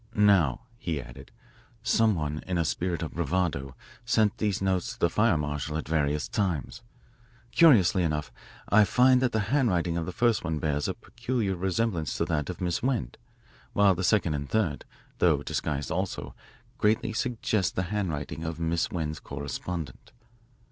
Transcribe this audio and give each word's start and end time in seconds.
"Now," 0.15 0.61
he 0.79 0.99
added 0.99 1.31
"some 1.83 2.15
one, 2.15 2.41
in 2.47 2.57
a 2.57 2.65
spirit 2.65 3.03
of 3.03 3.13
bravado, 3.13 3.75
sent 4.03 4.39
these 4.39 4.59
notes 4.59 4.93
to 4.93 4.99
the 4.99 5.11
fire 5.11 5.37
marshal 5.37 5.77
at 5.77 5.87
various 5.87 6.27
times. 6.27 6.81
Curiously 7.51 8.01
enough, 8.01 8.31
I 8.67 8.83
find 8.83 9.21
that 9.21 9.31
the 9.31 9.39
handwriting 9.51 9.97
of 9.97 10.07
the 10.07 10.11
first 10.11 10.43
one 10.43 10.57
bears 10.57 10.87
a 10.87 10.95
peculiar 10.95 11.55
resemblance 11.55 12.17
to 12.17 12.25
that 12.25 12.49
of 12.49 12.61
Miss 12.61 12.81
Wend, 12.81 13.19
while 13.73 13.93
the 13.93 14.03
second 14.03 14.33
and 14.33 14.49
third, 14.49 14.85
though 15.19 15.43
disguised 15.43 15.91
also, 15.91 16.33
greatly 16.79 17.13
suggest 17.13 17.75
the 17.75 17.83
handwriting 17.93 18.43
of 18.43 18.59
Miss 18.59 18.89
Wend's 18.89 19.19
correspondent." 19.19 20.13